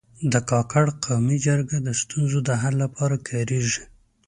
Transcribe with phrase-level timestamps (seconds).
[0.31, 3.83] د کاکړ قومي جرګه د ستونزو د حل لپاره کارېږي.